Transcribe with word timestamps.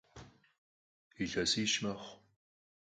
Yilhesiş 1.15 1.73
mexhu. 1.83 2.13